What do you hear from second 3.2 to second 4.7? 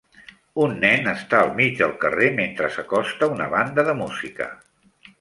una banda de música.